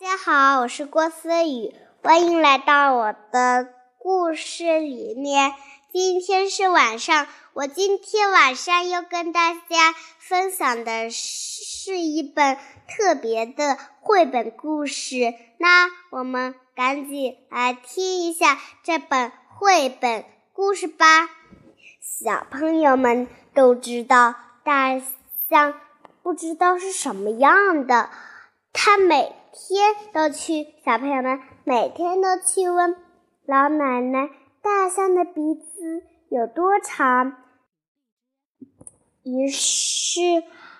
[0.00, 3.68] 大家好，我是郭思雨，欢迎来到我的
[3.98, 5.52] 故事里面。
[5.92, 12.56] 今天是晚上，我今天晚上要跟大家分享的是一本
[12.88, 15.34] 特别的绘本故事。
[15.58, 20.24] 那我们赶紧来听一下这本绘本
[20.54, 21.28] 故事吧。
[22.00, 24.98] 小朋友们都知道，大
[25.50, 25.74] 象
[26.22, 28.08] 不知道是什么样的，
[28.72, 29.36] 它每。
[29.52, 32.96] 天都去，小朋友们每天都去问
[33.46, 34.30] 老奶奶：
[34.62, 37.36] 大象的鼻子有多长？
[39.24, 40.20] 于是，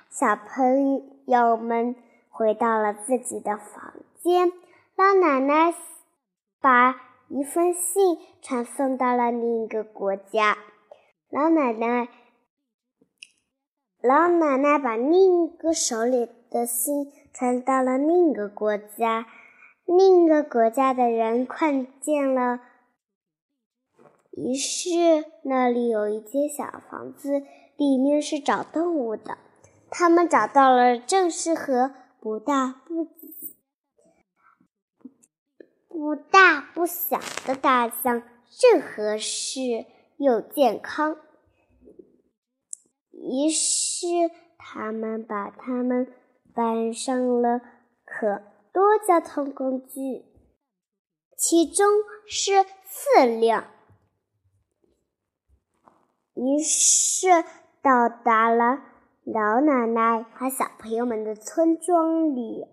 [0.09, 1.97] 小朋友们
[2.29, 4.53] 回到了自己的房间。
[4.97, 5.75] 老奶奶
[6.61, 6.95] 把
[7.29, 10.57] 一封信传送到了另一个国家。
[11.29, 12.09] 老奶奶，
[14.01, 17.13] 老奶奶把另一个手里的信。
[17.33, 19.27] 传到了另一个国家，
[19.87, 22.61] 另一个国家的人看见了，
[24.33, 27.43] 于是那里有一间小房子，
[27.77, 29.39] 里面是找动物的。
[29.89, 33.09] 他们找到了正适合不大不
[35.89, 41.17] 不大不小的大象，正合适又健康。
[43.13, 44.07] 于是
[44.59, 46.13] 他们把它们。
[46.55, 47.61] 搬上了
[48.05, 50.25] 可多交通工具，
[51.37, 51.87] 其中
[52.27, 53.65] 是四辆。
[56.35, 57.29] 于是
[57.83, 58.81] 到达了
[59.25, 62.67] 老奶奶和小朋友们的村庄里，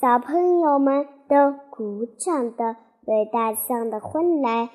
[0.00, 4.70] 小朋友们都鼓掌的为大象的欢来。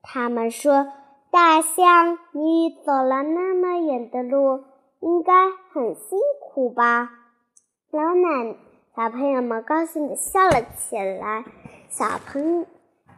[0.00, 0.86] 他们说
[1.30, 4.64] ：“大象，你走了那么远的路。”
[5.00, 5.32] 应该
[5.72, 7.10] 很辛苦吧？
[7.90, 8.56] 老奶
[8.96, 11.44] 小朋友们高兴的笑了起来。
[11.88, 12.66] 小朋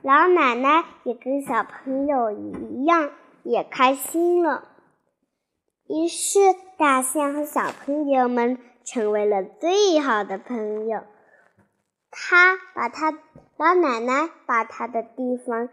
[0.03, 3.11] 老奶奶也跟小朋友一样，
[3.43, 4.69] 也开心了。
[5.89, 6.39] 于是，
[6.79, 11.03] 大象和小朋友们成为了最好的朋友。
[12.11, 13.11] 他把他
[13.57, 15.69] 老奶奶把他的地方，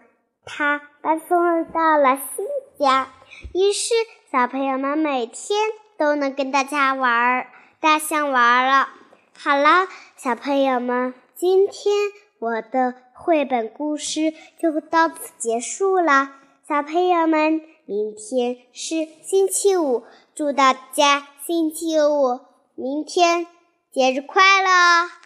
[0.45, 2.45] 他搬送到了新
[2.79, 3.09] 家。
[3.53, 3.93] 于是，
[4.31, 5.59] 小朋友们每天。
[5.97, 7.47] 都能跟大家玩
[7.79, 8.89] 大象玩了。
[9.37, 11.93] 好了，小朋友们，今天
[12.39, 16.31] 我的绘本故事就到此结束了。
[16.67, 20.03] 小朋友们，明天是星期五，
[20.35, 22.39] 祝大家星期五
[22.75, 23.47] 明天
[23.91, 25.16] 节日快乐！